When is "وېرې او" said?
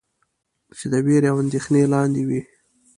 1.05-1.37